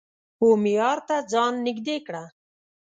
و 0.45 0.49
معیار 0.63 0.97
ته 1.07 1.15
ځان 1.31 1.53
نژدې 1.65 1.97
کړه 2.05 2.23